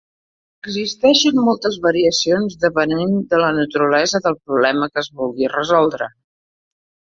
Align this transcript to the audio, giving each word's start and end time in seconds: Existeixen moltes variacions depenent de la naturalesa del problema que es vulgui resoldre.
Existeixen 0.69 1.41
moltes 1.49 1.77
variacions 1.83 2.57
depenent 2.65 3.13
de 3.35 3.43
la 3.43 3.53
naturalesa 3.59 4.23
del 4.29 4.41
problema 4.41 4.91
que 4.95 5.03
es 5.05 5.13
vulgui 5.23 5.55
resoldre. 5.55 6.13